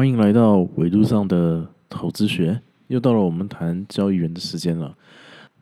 [0.00, 4.96] 欢迎来到纬度上的投资学，又到了我们谈交易员的时间了。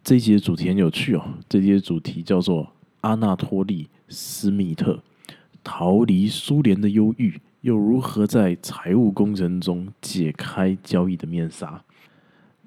[0.04, 5.02] 这一集的主题很有趣哦，这一集的主题叫做阿纳托利·斯密特
[5.64, 11.82] 逃离苏联的忧郁，又如何在财务工程中解开交易的面纱？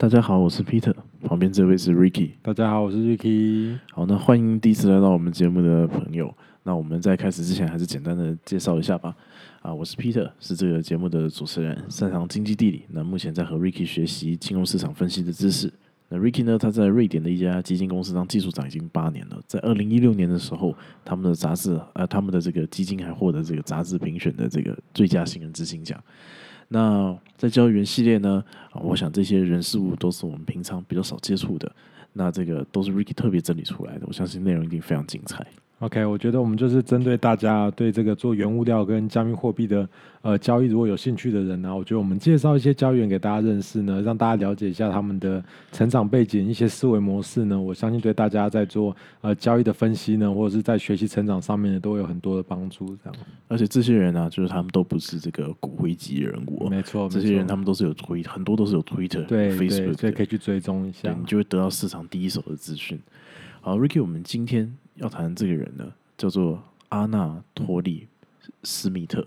[0.01, 2.31] 大家好，我是 Peter，旁边这位是 Ricky。
[2.41, 3.77] 大家好，我是 Ricky。
[3.91, 6.35] 好，那欢迎第一次来到我们节目的朋友。
[6.63, 9.15] 那我们在开始之前，还是简单的介绍一下吧。
[9.61, 12.81] 啊，我是 Peter，是这个节目的主持人，擅长经济地理。
[12.89, 15.71] 那目前在和 Ricky 学习金融市场分析的知识。
[16.09, 19.39] 那 Ricky 呢，他在瑞典的一家基金公司当技术长已经八年了。
[19.45, 20.75] 在二零一六年的时候，
[21.05, 26.03] 他们的杂志，呃，他们的这个基金还获得这个杂志评选的这个最佳新人之星奖。
[26.73, 28.41] 那在教育员系列呢，
[28.81, 31.69] 我想这些人事物都是我们平常比较少接触的。
[32.13, 35.45] 那这个都是 Ricky 特别整理出来的，我相信内容一定非常精彩。
[35.81, 39.89] OK，我觉得我们就是针对大家对这个做原物料跟加密货币的
[40.21, 52.95] 呃交易，如果有兴趣的人呢，我觉得我们介绍一些交易员给大家认识呢，让大家了解一下他们的成长背景、一些思维模式呢，我相信对大家在做呃交易的分析呢，或者是在学习成长上面呢，都有很多的帮助。
[52.97, 53.15] 这样，
[53.47, 62.99] 而且这些人呢，就是他们都不是这个骨灰级人物，没错，这些人他们都是有推，很多都是有 Twitter、对 Facebook，所以可以去追踪一下，你就会得到市场第一手的资讯。
[63.63, 65.91] 好，Ricky，我们今天要谈这个人呢。
[66.17, 68.07] 叫做阿纳托利
[68.61, 69.25] 斯密特，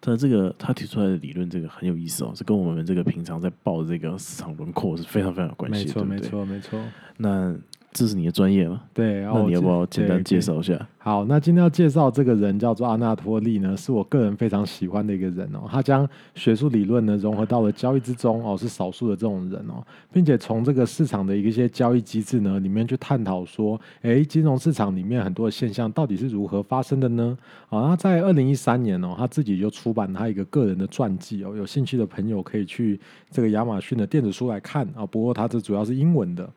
[0.00, 6.84] 他这个他提出来的理论，这个很有意思哦，是跟我们这个平常在报这个市场轮廓是非常非常有关系，没错，没错，没错。
[7.18, 7.56] 那
[7.92, 8.80] 这是你的专业吗？
[8.94, 10.88] 对，那你要不要简单介绍一下？
[10.96, 15.68] 好，那今天要介绍这个人叫做阿纳托利呢，是我个人非常喜欢的一个人哦。
[15.70, 27.36] 他将学术理论呢融合到了交易之中哦，是少数的这种人哦，并且从这个市场的一些交易机制呢里面去探讨说，哎，金融市场里面很多的现象到底是如何发生的呢？
[27.68, 32.98] 啊，那在二零一三年哦，他自己就出版他一个个人的传记哦，有兴趣的朋友可以去
[33.30, 35.04] 这个亚马逊的电子书来看啊。
[35.04, 36.48] 不过他这主要是英文的。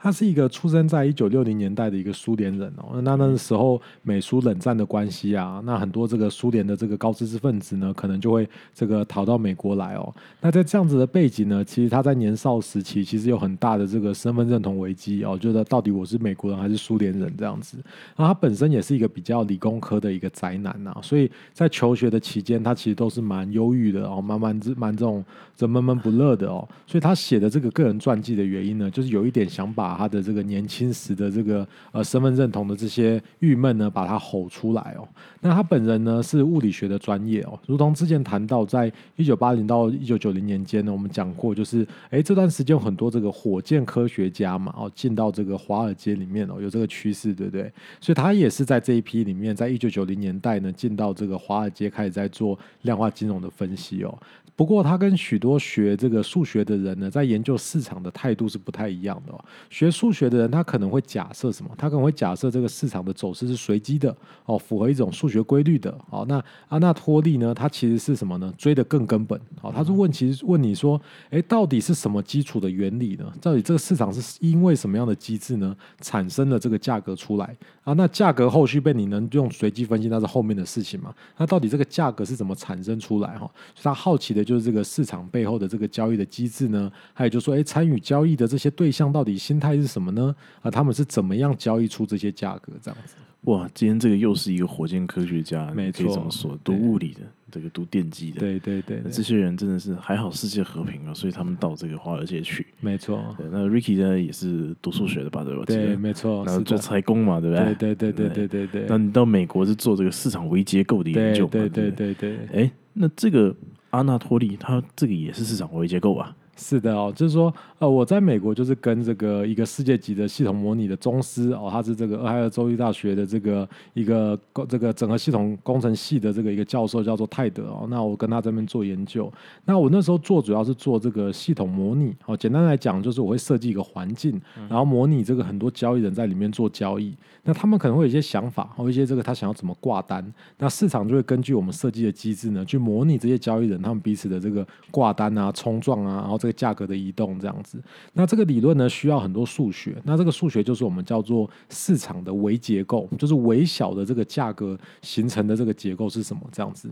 [0.00, 10.14] 他是一个出生在一九六零年代的一个苏联人哦，那那时候美苏冷战的关系啊，那很多这个苏联的这个高知识分子呢，可能就会这个逃到美国来哦。
[10.40, 17.76] 那在这样子的背景呢，其实他在年少时期其实有很大的这个身份认同危机哦，觉得到底我是美国人还是苏联人这样子。
[18.16, 25.24] 那他本身也是一个比较理工科的一个宅男呐，所以在求学的期间，他其实都是蛮忧郁的哦，蛮蛮蛮这种
[25.56, 26.66] 这闷闷不乐的哦。
[26.86, 29.87] 所以他写的这个个人传记的原因呢，就是有一点想把。
[29.88, 35.08] 把他的这个年轻时的这个呃身份认同的这些郁闷呢，把它吼出来哦。
[35.40, 47.72] 那他本人呢是物理学的专业哦，如同之前谈到，在一九八零到一九九零年间呢，我们讲过，就是哎这段时间有很多这个火箭科学家嘛哦进到这个华尔街里面哦，有这个趋势对不对？
[47.98, 54.18] 所以他也是在这一批里面，在一九九零年代呢进到这个华尔街开始在做量化金融的分析哦。
[54.54, 59.38] 不过他跟许多学这个数学的人呢，在研究市场的态度是不太一样的哦。
[59.78, 61.70] 学数学的人，他可能会假设什么？
[61.78, 64.12] 他可能会假设这个市场的走势是随机的
[64.44, 66.26] 哦，符合一种数学规律的哦。
[66.28, 67.54] 那阿纳托利呢？
[67.54, 68.52] 他其实是什么呢？
[68.58, 69.72] 追的更根本哦。
[69.72, 71.00] 他是问，其实问你说，
[71.30, 73.32] 哎，到底是什么基础的原理呢？
[73.40, 77.92] 到底这个市场是因为什么样的机制呢，产生了这个价格出来啊？
[77.92, 81.14] 那价格后续被你能用随机分析，那是后面的事情嘛？
[81.36, 83.38] 那到底这个价格是怎么产生出来？
[83.38, 83.48] 哈，
[83.80, 86.90] 他好奇的就是这个市场背后的这个交易的机制呢？
[87.14, 89.67] 还有就是说，哎，参与交易的这些对象到底心态？
[89.76, 90.34] 是什么呢？
[90.62, 92.72] 啊，他们是怎么样交易出这些价格？
[92.82, 96.58] 这样子哇，今天这个又是一个火箭科学家，没错，怎么说？
[96.64, 97.20] 读物理的，
[97.52, 103.22] 这个读电机的，对对对，这些人真的是还好世界和平啊，所以他们到这个华尔街去，没错。
[103.52, 105.44] 那 Ricky 呢也是读数学的吧？
[105.44, 105.62] 对吧？
[105.64, 106.44] 对，没错。
[106.44, 107.74] 然后做财工嘛，对不对？
[107.76, 108.86] 对对对对对对对。
[108.88, 111.50] 那你到美国是做这个市场微结构的研究嘛？
[111.52, 112.38] 对对对对。
[112.52, 113.54] 哎，那这个
[113.90, 116.34] 阿纳托利他这个也是市场微结构啊？
[116.60, 124.36] 是的哦，就是说，呃，我在美国就是跟这个一个世界级的系统模拟的宗师哦，他是这个俄亥俄州立大学的这个一个
[124.68, 129.32] 这个整合系统工程系的这个一个教授叫做泰德哦，那我跟他这边做研究，
[129.64, 137.14] 那我那时候做主要是做这个系统模拟哦，简单来讲就是我会设计一个环境，然后模拟这个很多交易人在里面做交易，
[137.44, 140.24] 那他们可能会有一些想法或一些这个他想要怎么挂单，
[140.58, 146.47] 那市场就会根据我们设计的机制呢，去模拟这些交易人他们彼此的这个挂单啊、冲撞啊，然后这。
[146.52, 147.82] 价格的移动这样子。
[148.12, 149.96] 那这个理论呢，需要很多数学。
[150.04, 156.90] 那这个数学就是我们叫做市场的微结构，就是微小的这个价格形成的这个结构是什么这样子。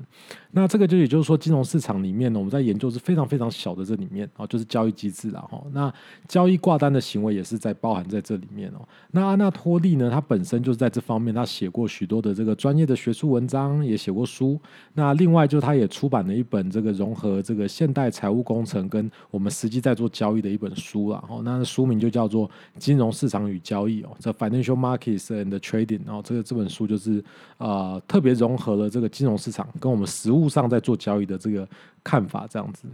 [0.52, 5.62] 那这个就也就是说，金融市场里面呢，我们在研究是非常非常小的这里面啊，就是交易机制了哈。
[5.72, 5.92] 那
[6.26, 8.86] 交易挂单的行为也是在包含在这里面哦。
[9.10, 14.58] 那阿纳托利呢，他本身就是在这方面，他写过许多的这个专业的学术文章，也写过书。
[14.94, 21.24] 那另外就是他也出版了一本这个融合这个现代财务工程跟我们实际在做交易的一本书了。
[21.28, 22.48] 哦，那书名就叫做
[22.78, 26.00] 《金融市场与交易》哦，这 Financial Markets and Trading。
[26.04, 27.22] 然后这个这本书就是
[27.58, 31.68] 呃特别融合了这个金融市场跟我们实物上在做交易的这个
[32.06, 32.86] 看法这样子。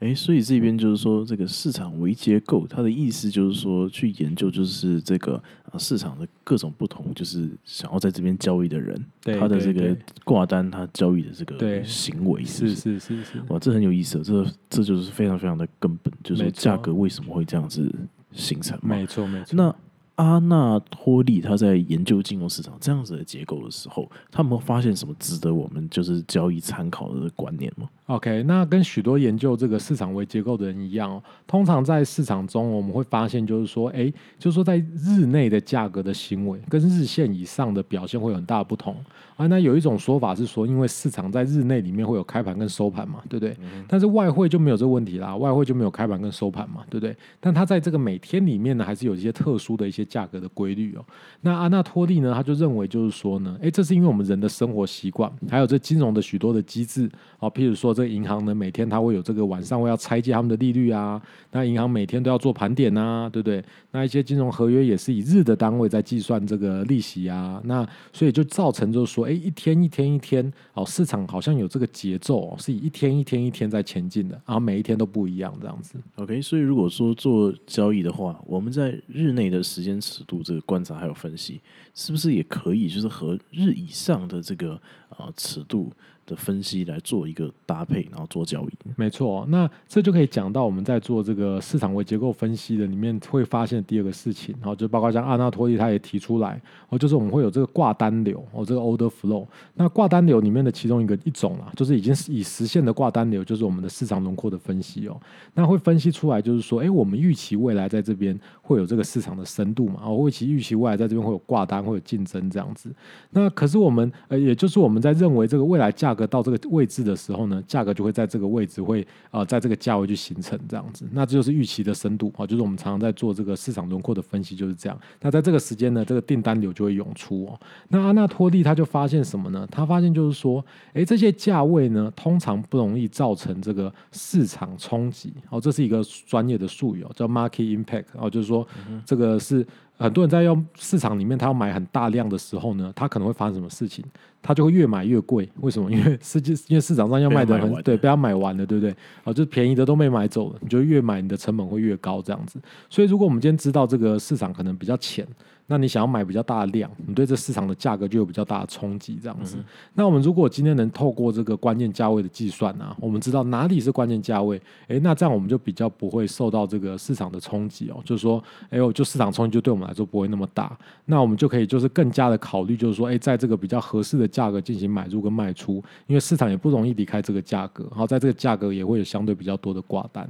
[0.00, 5.42] 哎，所以这边就是说，这个市场微结构，它的意思就是说，去研究就是这个
[5.72, 17.90] 啊市场的各种不同，就是想要在这边交易的人，他的这个挂单，他交易的这个行为，是是是是，哇，这很有意思，这这就是非常非常的根本，就是价格为什么会这样子
[18.32, 18.78] 形成？
[18.82, 19.56] 没错没错。
[19.56, 19.74] 那
[20.16, 38.96] 阿纳托利他在研究金融市场这样子的结构的时候，他有没有发现什么值得我们就是交易参考的观念吗？OK，那跟许多研究这个市场为结构的人一样哦，通常在市场中我们会发现，就是说，哎，就是说在日内的价格的行为跟日线以上的表现会有很大的不同
[39.36, 39.46] 啊。
[39.48, 43.54] 那有一种说法是说，因为市场在日内里面会有开盘跟收盘嘛，对不对？
[43.86, 47.14] 但是外汇就没有这个问题啦，外汇就没有开盘跟收盘嘛，对不对？
[47.38, 51.04] 但它在这个每天里面呢，还是有一些特殊的一些价格的规律哦。
[51.40, 57.10] 那阿纳托利呢，他就认为就是说呢，哎，这是因为我们人的生活习惯，还有这金融的许多的机制
[57.40, 57.96] 哦，譬如说。
[57.96, 61.18] 这银行呢，每天它会有这个晚上会要拆借他们的利率啊，
[61.50, 63.64] 那银行每天都要做盘点啊，对不对？
[63.90, 75.98] 那一些金融合约也是以日的单位在计算这个利息啊，那所以就造成就是说，哎，一天一天一天，哦，市场好像有这个节奏，哦是以一天一天一天在前进的，然后每一天都不一样这样子。
[76.16, 81.60] OK，所以如果说做交易的话，我们在日内的时间尺度这个观察还有分析，
[81.94, 84.80] 是不是也可以就是和日以上的这个
[85.10, 85.92] 啊尺度？
[86.26, 88.72] 的分析来做一个搭配，然后做交易。
[88.96, 99.46] 没错，那这就可以讲到我们在做这个市场为结构分析的里面会发现第二个事情，然后就包括像阿纳托利他也提出来，哦，就是我们会有这个挂单流，哦，这个 order flow。
[99.74, 105.16] 那挂单流里面的其中一个一种啊，就是已经是已实现的挂单流，就是我们的市场轮廓的分析哦。
[105.54, 110.00] 那会分析出来，就是说，哎，我们预期未来在这边会有这个市场的深度嘛？
[110.02, 112.92] 哦，预期预期未来在这边会有挂单，会有竞争这样子。
[113.30, 116.26] 那可是我们呃，也就是我们在认为这个未来价格。
[116.26, 124.98] 到这个位置的时候呢，价格就会在这个位置会呃，在这个价位去形成这样子，那这就是预期的深度啊，就是我们常常在做这个市场轮廓的分析就是这样。
[125.20, 127.60] 那在这个时间呢，这个订单流就会涌出哦。
[127.88, 129.66] 那阿纳托利他就发现什么呢？
[129.70, 130.64] 他发现就是说，
[130.94, 135.60] 哎，这些价位呢，通常不容易造成这个市场冲击哦。
[135.60, 138.66] 这是一个专业的术语哦，叫 market impact 哦，就是说
[139.04, 139.64] 这个是。
[139.98, 144.04] 很多人在用市场里面，他要买很大量的时候呢，他可能会发生什么事情？
[144.42, 145.48] 他就会越买越贵。
[145.60, 145.90] 为什么？
[145.92, 148.90] 因为实际因为市场上要卖的很对，被他买完了，对不对？
[149.24, 152.60] 啊，就是便宜的都没买走了，你就越买，你的成本会越高，这样子。
[152.88, 155.26] 所以，如果我们今天知道这个市场可能比较浅。
[155.68, 159.56] 那你想要买比较大的量，你对这市场的价格就有比较大的冲击，这样子。
[159.94, 168.00] 那我们如果今天能透过这个关键价位的计算啊，我们知道哪里是关键价位，诶，那这样我们就比较不会受到这个市场的冲击哦。
[168.04, 168.40] 就是说，
[168.70, 180.28] 哎呦，就市场冲击就对我们来说不会那么大，那我们就可以就是更加的考虑，就是说，哎，在这个比较合适的价格进行买入跟卖出，因为市场也不容易离开这个价格，然后在这个价格也会有相对比较多的挂单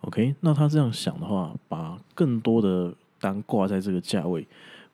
[0.00, 4.46] OK，那他这样想的话，把更多的单挂在这个价位。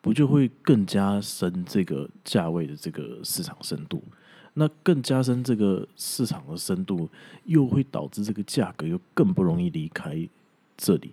[0.04, 4.02] 不就会更加深这个价位的这个市场深度？
[4.54, 7.08] 那更加深这个市场的深度，
[7.44, 10.28] 又会导致这个价格又更不容易离开
[10.76, 11.12] 这里。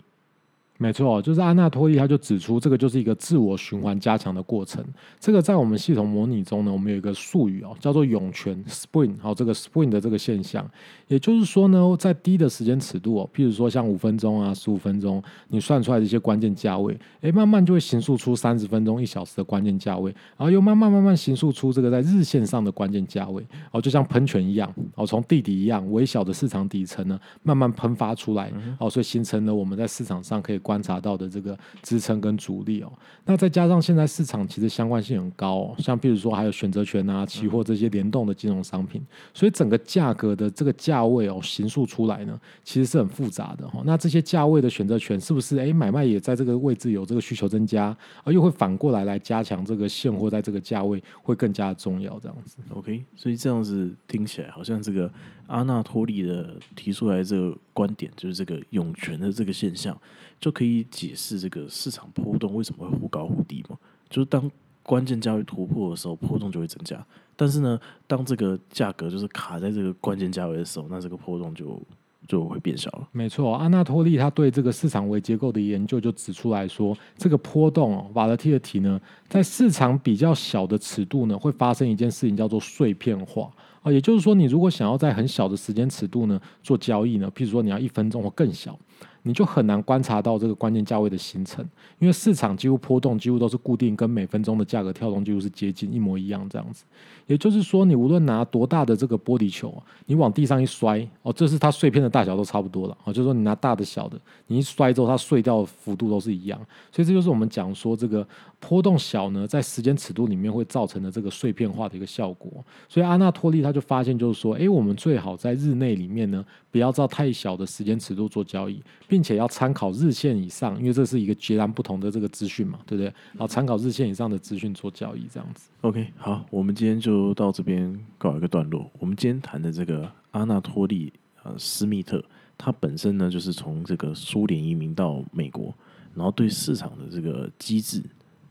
[0.81, 4.81] 没错，就是阿纳托利他就指出，这个就是一个自我循环加强的过程。
[5.19, 9.13] 这个在我们系统模拟中呢，我们有一个术语哦，叫做涌泉 （spring）。
[9.19, 10.65] 好，这个 spring 的这个现象，
[11.09, 23.45] 也就是说呢，在低的时间尺度哦，譬如说像五分钟啊、十五分钟，你算出来的一些关键价位，诶，慢慢就会形塑出三十分钟、一小时的关键价位，然后又慢慢慢慢形塑出这个在日线上的关键价位。
[23.71, 30.61] 哦，就像喷泉一样，哦，从地底一样微小的市场底层呢，慢慢喷发出来，哦，所以形成了我们在市场上可以。
[30.69, 32.93] 观察到的这个支撑跟阻力哦，
[33.25, 39.01] 那再加上现在市场其实相关性很高，像比如说还有选择权啊、期货这些联动的金融商品，
[39.33, 43.81] 所以整个价格的这个价位哦，形塑出来呢，其实是很复杂的哈。
[43.83, 52.57] 那这些价位的选择权是不是哎买卖也在这个位置有这个需求增加，而又会反过来来加强这个现货在这个价位会更加重要这样子。
[52.75, 55.11] OK，所以这样子听起来好像这个
[55.49, 59.99] 阿纳托利的提出来这个观点，就是这个涌泉的这个现象，
[60.39, 63.75] 就可以解释这个市场波动为什么会忽高忽低嘛？
[64.09, 64.49] 就是当
[64.83, 67.03] 关键价位突破的时候，波动就会增加。
[67.35, 71.81] 但是呢，当这个价格就是卡在这个关键价位的时候，那这个波动就
[72.27, 73.07] 就会变小了。
[73.11, 83.49] 没错，阿纳托利他对这个市场微结构的研究就指出来说，这个波动哦，volatility 呢，在市场比较小的尺度呢，会发生一件事情叫做碎片化
[83.81, 88.77] 啊，也就是说，你如果想要在很小的时间尺度呢做交易呢，譬如说你要一分钟或更小。
[89.23, 91.63] 你就很难观察到这个关键价位的形成，
[91.99, 96.85] 因为市场几乎波动几乎都是固定，跟每分钟的价格跳动几乎是接近一模一样这样子。
[97.27, 99.71] 也就是说，你无论拿多大的这个玻璃球，
[100.07, 102.97] 你往地上一摔，哦，这是它碎片的大小都差不多了。
[103.03, 106.59] 哦，就是说你拿大的小的，你一摔之后，它碎掉的幅度都是一样。
[106.91, 108.27] 所以这就是我们讲说这个
[108.59, 112.51] 波动小呢，在时间尺度里面会造成的这个碎片化的一个效果。
[112.87, 118.81] 所以阿纳托利他就发现，就是说，诶，我们最好在日内里面呢，不要照太小的时间尺度做交易。
[119.09, 123.07] 并且要参考日线以上，因为这是一个截然不同的这个资讯嘛，对不对？
[123.33, 125.71] 然后参考日线以上的资讯做交易，这样子。
[125.81, 128.87] OK，好，我们今天就到这边告一个段落。
[128.99, 131.11] 我们今天谈的这个阿纳托利
[131.41, 132.23] 呃斯密特，
[132.55, 135.73] 他本身呢就是从这个苏联移民到美国，
[136.13, 138.03] 然后对市场的这个机制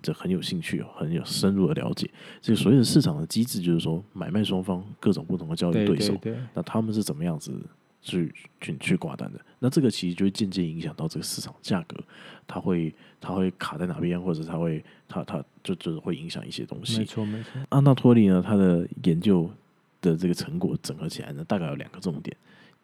[0.03, 2.11] 这很有兴趣，很有深入的了解。
[2.41, 6.19] 这个所谓的市场的机制，就是说买卖双方各种不同的交易对手，
[6.53, 7.53] 那他们是怎么样子？
[8.01, 11.97] 去去去挂单的，那这个其实就会间接影响到这个市场价格，
[12.47, 16.99] 它会它会卡在哪边，或者它会它它就就是会影响一些东西。
[16.99, 17.61] 没错没错。
[17.71, 19.51] 阿纳托利呢，他的研究
[20.01, 22.37] 的这个成果整合起来呢，大概有两个重点。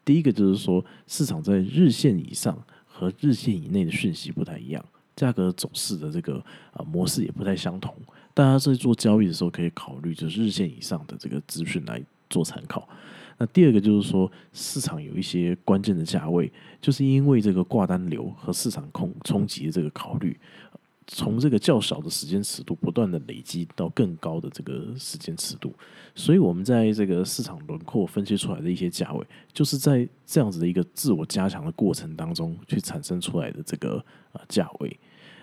[0.03, 2.55] 第一个就是说，市场在日线以上
[2.85, 6.43] 和日线以内的讯息不太一样，价格走势的这个
[6.73, 7.95] 啊模式也不太相同。
[8.33, 12.87] 大家在做交易的时候，可以考虑就是日线以上的这个资讯来做参考。
[13.37, 20.39] 那第二个就是说，市场有一些关键的价位，就是因为这个挂单流和市场空冲击的这个考虑，
[21.05, 25.73] 从这个较小的时间尺度不断的累积到更高的这个时间尺度，
[26.15, 33.97] 所以我们在这个市场轮廓分析出来的一些价位，就是在这样子的一个自我加强的过程当中去产生出来的这个
[34.31, 34.97] 啊价位。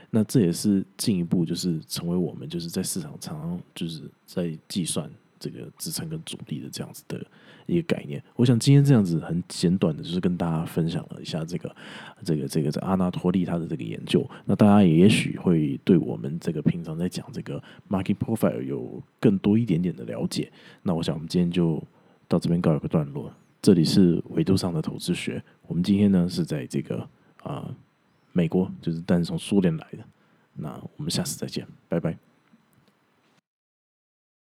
[0.08, 5.10] 那这也是进一步就是成为我们就是在市场常常就是在计算。
[5.42, 7.20] 这个支撑跟阻力的这样子的
[7.66, 11.74] 一个概念，我想今天这样子很简短的，就是跟大家分享了一下这个
[12.24, 14.24] 这个这个这阿纳托利他的这个研究。
[14.44, 20.52] 那大家也也许会对我们这个平常在讲这个 market profile 有更多一点点的了解。
[20.84, 21.82] 那我想我们今天就
[22.28, 23.32] 到这边告一个段落。
[23.60, 27.08] 这里是维度上的投资学，我们今天呢是在这个
[27.42, 27.74] 啊
[28.32, 29.98] 美国，就是但是从苏联来的。
[30.54, 32.31] 那我们下次再见，拜拜。